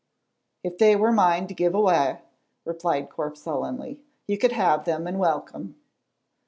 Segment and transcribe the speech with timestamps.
[0.63, 2.21] "If they were mine to give awa',"
[2.65, 5.75] replied Corp sullenly, "you could have them and welcome."